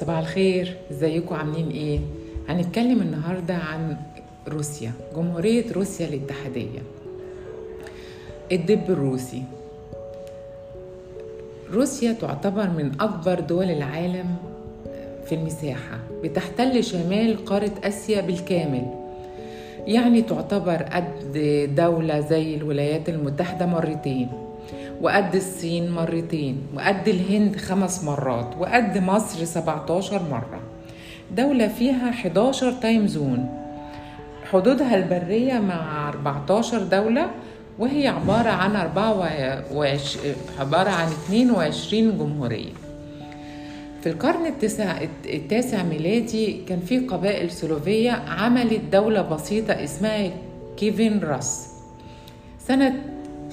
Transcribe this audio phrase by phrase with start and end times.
[0.00, 0.76] صباح الخير.
[0.90, 2.00] ازيكم؟ عاملين إيه؟
[2.48, 3.96] هنتكلم النهارده عن
[4.48, 6.78] روسيا جمهورية روسيا الاتحادية.
[8.52, 9.42] الدب الروسي.
[11.72, 14.36] روسيا تعتبر من أكبر دول العالم
[15.26, 18.86] في المساحة بتحتل شمال قارة آسيا بالكامل.
[19.86, 21.32] يعني تعتبر قد
[21.76, 24.28] دولة زي الولايات المتحدة مرتين.
[25.00, 30.60] وقد الصين مرتين وقد الهند خمس مرات وقد مصر 17 مرة.
[31.36, 33.48] دولة فيها 11 تايم زون
[34.52, 37.30] حدودها البرية مع 14 دولة
[37.78, 42.72] وهي عبارة عن 24 عبارة عن 22 جمهورية.
[44.02, 50.30] في القرن التاسع, التاسع ميلادي كان في قبائل سلوفية عملت دولة بسيطة اسمها
[50.76, 51.68] كيفن راس.
[52.58, 52.94] سنة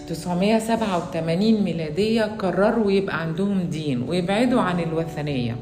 [0.08, 5.56] 987 ميلادية قرروا يبقى عندهم دين ويبعدوا عن الوثنية.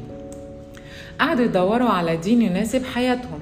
[1.20, 3.40] قعدوا يدوروا على دين يناسب حياتهم.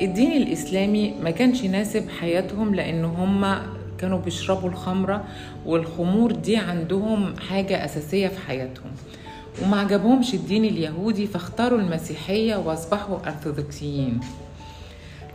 [0.00, 3.56] الدين الإسلامي ما كانش يناسب حياتهم لأن هم
[3.98, 5.24] كانوا بيشربوا الخمرة
[5.66, 8.90] والخمور دي عندهم حاجة أساسية في حياتهم.
[9.62, 14.20] وما عجبهمش الدين اليهودي فاختاروا المسيحية وأصبحوا أرثوذكسيين.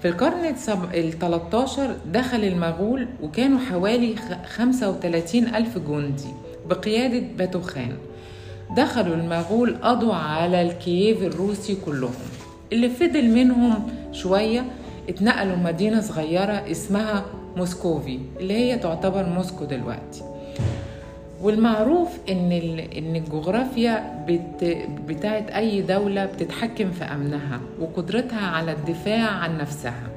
[0.02, 0.45] في القرن
[0.94, 4.16] ال 13 دخل المغول وكانوا حوالي
[4.55, 6.33] 35 ألف جندي
[6.69, 7.97] بقيادة باتوخان.
[8.77, 12.14] دخلوا المغول قضوا على الكييف الروسي كلهم.
[12.73, 14.66] اللي فضل منهم شوية
[15.09, 17.25] اتنقلوا مدينة صغيرة اسمها
[17.58, 20.22] موسكوفي اللي هي تعتبر موسكو دلوقتي.
[21.42, 22.52] والمعروف إن
[22.98, 30.10] إن الجغرافيا بت بتاعت أي دولة بتتحكم في أمنها وقدرتها على الدفاع عن نفسها.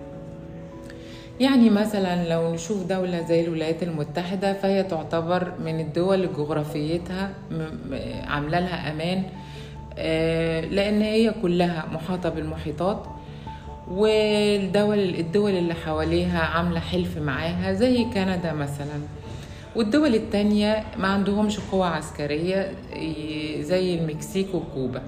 [1.41, 7.31] يعني مثلا لو نشوف دولة زي الولايات المتحدة فهي تعتبر من الدول اللي جغرافيتها
[8.29, 9.23] عاملة لها أمان
[10.71, 13.07] لأن هي كلها محاطة بالمحيطات
[13.91, 19.01] والدول الدول اللي حواليها عاملة حلف معاها زي كندا مثلا.
[19.77, 22.73] والدول التانية ما عندهمش قوة عسكرية
[23.61, 25.03] زي المكسيك وكوبا.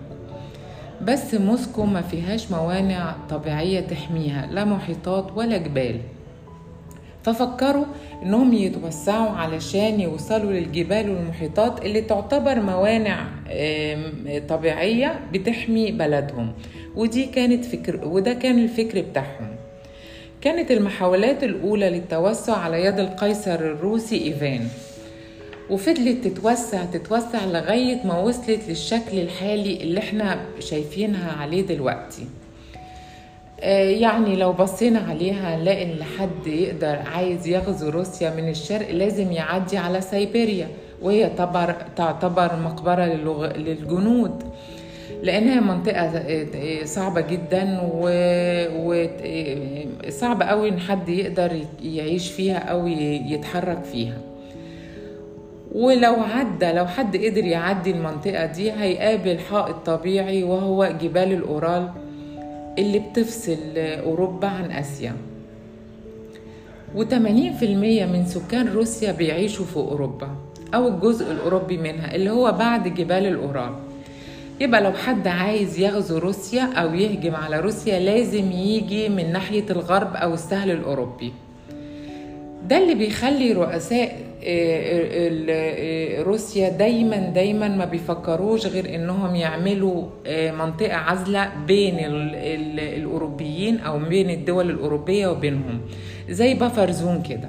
[1.02, 6.00] بس موسكو ما فيهاش موانع طبيعية تحميها لا محيطات ولا جبال.
[7.22, 7.84] ففكروا
[8.22, 13.26] إنهم يتوسعوا علشان يوصلوا للجبال والمحيطات اللي تعتبر موانع
[14.48, 16.52] طبيعية بتحمي بلدهم.
[16.96, 19.53] ودي كانت فكر وده كان الفكر بتاعهم.
[20.44, 24.68] كانت المحاولات الأولى للتوسع على يد القيصر الروسي إيفان
[25.70, 32.26] وفضلت تتوسع تتوسع لغاية ما وصلت للشكل الحالي اللي إحنا شايفينها عليه دلوقتي.
[34.00, 39.76] يعني لو بصينا عليها نلاقي إن حد يقدر عايز يغزو روسيا من الشرق لازم يعدي
[39.78, 40.68] على سيبيريا
[41.02, 43.04] وهي تعتبر تعتبر مقبرة
[43.56, 44.42] للجنود.
[45.22, 46.22] لانها منطقة
[46.84, 47.80] صعبة جدا
[50.06, 54.18] وصعب قوي إن حد يقدر يعيش فيها أو يتحرك فيها.
[55.72, 61.88] ولو عدى لو حد قدر يعدي المنطقة دي هيقابل حائط طبيعي وهو جبال الأورال
[62.78, 65.12] اللي بتفصل أوروبا عن آسيا.
[66.96, 67.62] و80%
[68.12, 70.28] من سكان روسيا بيعيشوا في أوروبا
[70.74, 73.72] أو الجزء الأوروبي منها اللي هو بعد جبال الأورال.
[74.60, 80.16] يبقى لو حد عايز يغزو روسيا أو يهجم على روسيا لازم يجي من ناحية الغرب
[80.16, 81.32] أو السهل الأوروبي.
[82.68, 84.16] ده اللي بيخلي رؤساء
[86.22, 90.04] روسيا دايما دايما ما بيفكروش غير إنهم يعملوا
[90.58, 95.80] منطقة عازلة بين الأوروبيين أو بين الدول الأوروبية وبينهم.
[96.30, 97.48] زي بافر زون كده.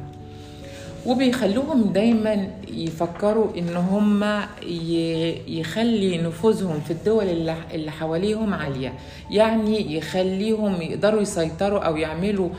[1.05, 4.41] وبيخلوهم دايما يفكروا إن هم
[5.47, 8.93] يخلي نفوذهم في الدول اللي حواليهم عالية.
[9.31, 12.49] يعني يخليهم يقدروا يسيطروا أو يعملوا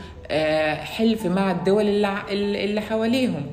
[0.75, 3.45] حلف مع الدول اللي حواليهم.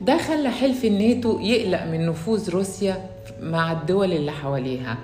[0.00, 3.06] ده خلى حلف الناتو يقلق من نفوذ روسيا
[3.42, 4.98] مع الدول اللي حواليها.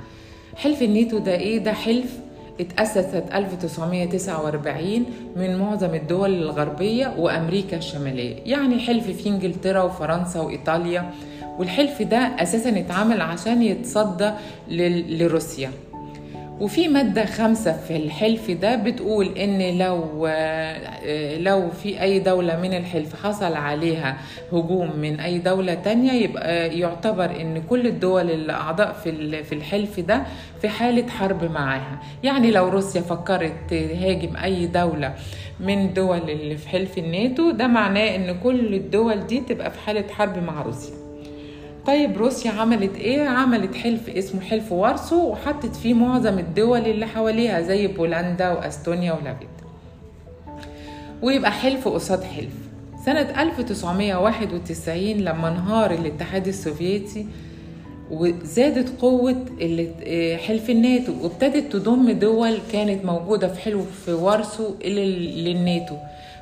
[0.57, 2.13] حلف الناتو ده إيه؟ ده حلف
[2.61, 5.05] اتأسست 1949
[5.37, 8.37] من معظم الدول الغربية وأمريكا الشمالية.
[8.45, 11.11] يعني حلف في إنجلترا وفرنسا وإيطاليا.
[11.59, 14.31] والحلف ده أساسا اتعمل عشان يتصدى
[15.09, 15.71] لروسيا.
[16.61, 20.27] وفي مادة خمسة في الحلف ده بتقول إن لو
[21.39, 24.17] لو في أي دولة من الحلف حصل عليها
[24.53, 30.01] هجوم من أي دولة تانية يبقى يعتبر إن كل الدول اللي أعضاء في في الحلف
[30.01, 30.23] ده
[30.61, 31.99] في حالة حرب معاها.
[32.23, 35.15] يعني لو روسيا فكرت تهاجم أي دولة
[35.61, 40.05] من الدول اللي في حلف الناتو ده معناه إن كل الدول دي تبقى في حالة
[40.13, 40.95] حرب مع روسيا.
[41.87, 47.61] طيب روسيا عملت إيه؟ عملت حلف اسمه حلف وارسو وحطت فيه معظم الدول اللي حواليها
[47.61, 49.49] زي بولندا وأستونيا ولافيت.
[51.23, 52.53] ويبقى حلف قصاد حلف.
[53.05, 57.27] سنة 1991 لما انهار الاتحاد السوفيتي
[58.11, 59.45] وزادت قوة
[60.47, 65.95] حلف الناتو وابتدت تضم دول كانت موجودة في حلف وارسو للناتو.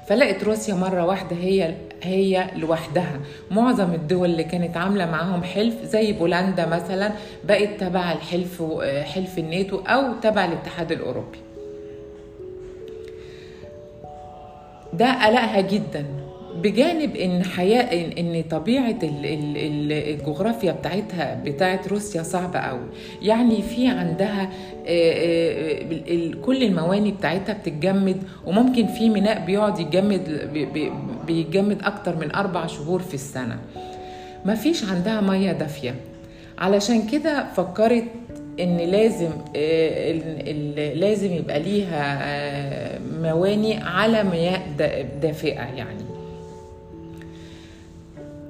[0.08, 1.74] فلقت روسيا مرة واحدة هي
[2.06, 3.20] هي لوحدها.
[3.50, 7.12] معظم الدول اللي كانت عاملة معاهم حلف زي بولندا مثلا
[7.44, 8.62] بقت تبع الحلف
[9.04, 11.38] حلف الناتو أو تبع الاتحاد الأوروبي.
[14.92, 16.04] ده قلقها جدا.
[16.62, 22.86] بجانب إن حياة إن طبيعة الجغرافيا بتاعتها بتاعت روسيا صعبة قوي
[23.22, 24.50] يعني في عندها
[26.42, 30.50] كل المواني بتاعتها بتتجمد وممكن في ميناء بيقعد يتجمد
[31.26, 33.56] بيتجمد أكتر من أربع شهور في السنة.
[34.44, 35.94] مفيش عندها ميه دافية.
[36.58, 38.04] علشان كده فكرت
[38.60, 39.30] إن لازم
[41.00, 44.60] لازم يبقى ليها مواني على مياه
[45.22, 46.03] دافئة يعني.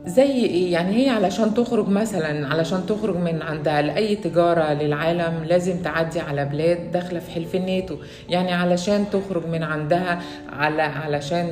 [0.06, 5.82] زي إيه؟ يعني هي علشان تخرج مثلا علشان تخرج من عندها لاي تجارة للعالم لازم
[5.82, 7.96] تعدي على بلاد داخلة في حلف الناتو.
[8.28, 10.20] يعني علشان تخرج من عندها
[10.52, 11.46] على علشان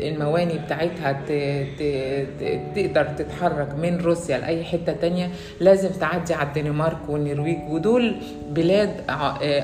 [0.00, 1.12] المواني بتاعتها
[2.74, 8.16] تقدر تتحرك من روسيا لأي حتة تانية لازم تعدي على الدنمارك والنرويج ودول
[8.50, 8.90] بلاد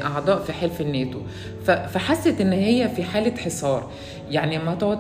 [0.04, 1.18] أعضاء في حلف الناتو.
[1.64, 3.90] فحست إن هي في حالة حصار.
[4.30, 4.98] يعني ما تقعد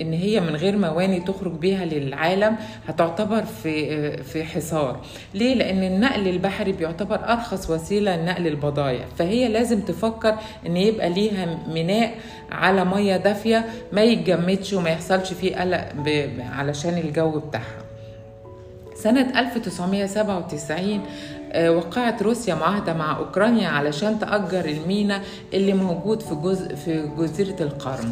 [0.00, 2.56] إن هي من غير مواني تخرج بيها للعالم
[2.88, 5.00] هتعتبر في في حصار.
[5.34, 10.34] ليه؟ لأن النقل البحري بيعتبر أرخص وسيلة لنقل البضائع فهي لازم تفكر
[10.66, 12.14] إن يبقى ليها ميناء
[12.52, 15.88] على مية دافية ما يتجمدش وما يحصلش فيه قلق
[16.52, 17.80] علشان الجو بتاعها.
[18.94, 21.00] سنة 1997
[21.68, 25.20] وقعت روسيا معاهدة مع أوكرانيا علشان تأجر المينا
[25.54, 28.10] اللي موجود في جزء في جزيرة القرم.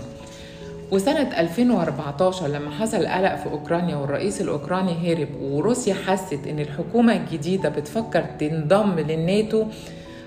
[0.92, 7.68] وسنة 2014 لما حصل قلق في أوكرانيا والرئيس الأوكراني هرب وروسيا حست إن الحكومة الجديدة
[7.68, 9.64] بتفكر تنضم للناتو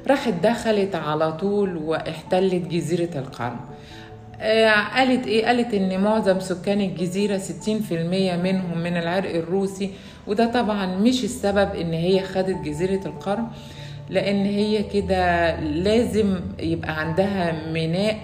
[0.08, 3.60] راحت دخلت على طول واحتلت جزيرة القرم.
[4.96, 7.72] قالت إيه؟ قالت إن معظم سكان الجزيرة 60%
[8.44, 9.90] منهم من العرق الروسي
[10.28, 13.48] وده طبعا مش السبب إن هي خدت جزيرة القرم
[14.10, 18.18] لأن هي كده لازم يبقى عندها ميناء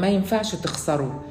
[0.00, 1.24] ما ينفعش تخسره.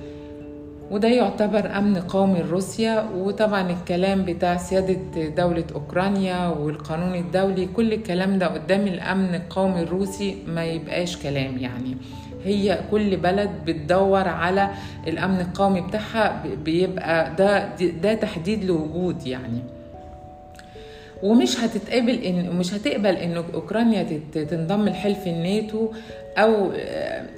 [0.92, 8.40] وده يعتبر أمن قومي لروسيا وطبعا الكلام بتاع سيادة دولة أوكرانيا والقانون الدولي كل الكلام
[8.40, 11.98] ده قدام الأمن القومي الروسي ما يبقاش كلام يعني.
[12.46, 14.69] هي كل بلد بتدور على
[15.08, 19.63] الأمن القومي بتاعها بيبقى ده ده تحديد لوجود يعني.
[21.24, 25.88] ومش هتتقبل ان مش هتقبل إن أوكرانيا تنضم لحلف الناتو
[26.38, 26.72] أو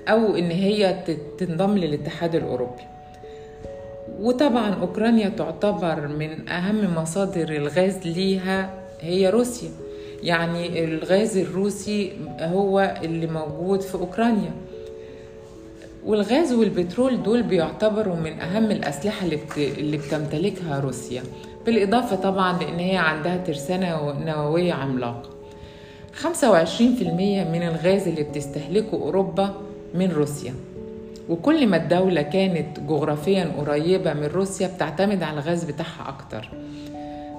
[0.07, 0.95] أو إن هي
[1.37, 2.81] تنضم للاتحاد الأوروبي.
[4.19, 9.69] وطبعا أوكرانيا تعتبر من أهم مصادر الغاز ليها هي روسيا.
[10.23, 14.51] يعني الغاز الروسي هو اللي موجود في أوكرانيا.
[16.05, 19.27] والغاز والبترول دول بيعتبروا من أهم الأسلحة.
[19.57, 21.23] اللي بتمتلكها روسيا.
[21.65, 25.29] بالإضافة طبعا لأن هي عندها ترسانة نووية عملاقة.
[26.23, 26.23] 25%
[27.43, 29.53] من الغاز اللي بتستهلكه أوروبا
[29.93, 30.53] من روسيا.
[31.29, 36.49] وكل ما الدولة كانت جغرافيا قريبة من روسيا بتعتمد على الغاز بتاعها أكتر.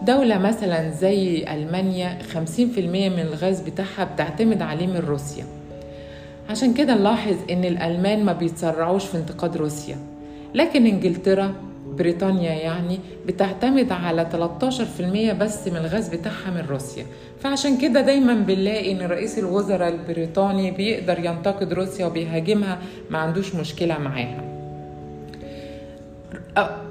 [0.02, 2.38] دولة مثلا زي ألمانيا 50%
[3.09, 5.45] من الغاز بتاعها بتعتمد عليه من روسيا.
[6.50, 9.97] عشان كده نلاحظ إن الألمان ما بيتسرعوش في انتقاد روسيا.
[10.54, 11.54] لكن إنجلترا
[11.87, 17.07] بريطانيا يعني بتعتمد على 13% بس من الغاز بتاعها من روسيا.
[17.41, 22.79] فعشان كده دايما بنلاقي إن رئيس الوزراء البريطاني بيقدر ينتقد روسيا وبيهاجمها
[23.11, 24.45] ما عندوش مشكلة معاها.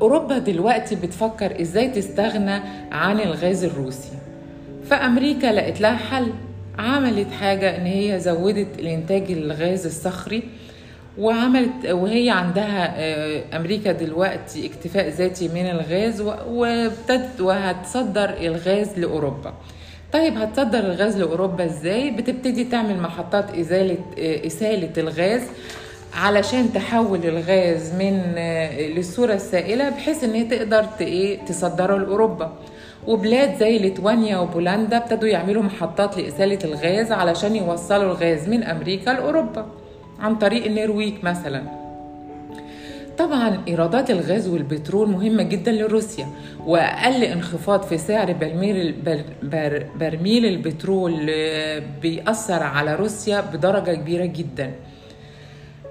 [0.02, 2.60] أوروبا دلوقتي بتفكر إزاي تستغنى
[2.92, 4.12] عن الغاز الروسي.
[4.84, 6.32] فأمريكا لقت لها حل
[6.80, 10.44] عملت حاجة إن هي زودت الإنتاج الغاز الصخري.
[11.18, 12.96] وعملت وهي عندها
[13.58, 19.54] أمريكا دلوقتي اكتفاء ذاتي من الغاز وابتدت وهتصدر الغاز لأوروبا.
[20.14, 25.42] طيب هتصدر الغاز لأوروبا إزاي؟ بتبتدي تعمل محطات إزالة إسالة الغاز
[26.14, 28.36] علشان تحول الغاز من
[28.96, 32.54] للصورة السائلة بحيث إن هي تقدر إيه تصدره لأوروبا.
[33.08, 39.66] وبلاد زي ليتوانيا وبولندا ابتدوا يعملوا محطات لإسالة الغاز علشان يوصلوا الغاز من أمريكا لأوروبا.
[40.20, 41.64] عن طريق النرويج مثلا.
[43.18, 46.28] طبعا إيرادات الغاز والبترول مهمة جدا لروسيا
[46.66, 48.96] وأقل انخفاض في سعر برميل
[50.00, 51.32] برميل البترول
[52.02, 54.72] بيأثر على روسيا بدرجة كبيرة جدا.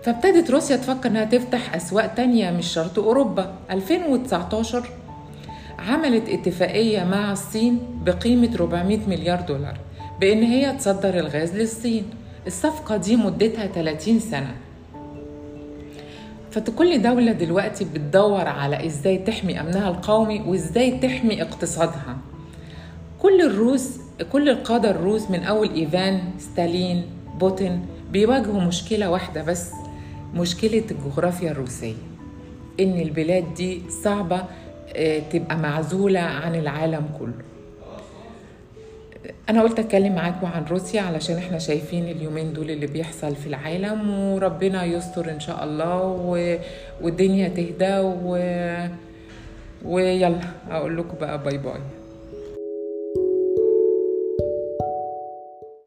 [0.03, 3.55] فابتدت روسيا تفكر إنها تفتح أسواق تانية مش شرط أوروبا.
[3.71, 4.89] 2019
[5.79, 9.79] عملت اتفاقية مع الصين بقيمة 400 مليار دولار
[10.21, 12.05] بإن هي تصدر الغاز للصين.
[12.47, 14.55] الصفقة دي مدتها 30 سنة.
[16.51, 22.17] فكل دولة دلوقتي بتدور على إزاي تحمي أمنها القومي وإزاي تحمي اقتصادها.
[23.23, 23.91] كل الروس
[24.33, 27.05] كل القادة الروس من أول إيفان ستالين
[27.41, 29.71] بوتين بيواجهوا مشكلة واحدة بس
[30.35, 31.95] مشكلة الجغرافيا الروسية.
[32.81, 34.45] إن البلاد دي صعبة
[34.97, 37.33] آه، تبقى معزولة عن العالم كله.
[39.51, 44.11] أنا قلت أتكلم معاكم عن روسيا علشان إحنا شايفين اليومين دول اللي بيحصل في العالم
[44.11, 46.57] وربنا يستر إن شاء الله و...
[47.03, 48.37] والدنيا تهدى و...
[49.85, 51.81] ويلا أقول لكم بقى باي باي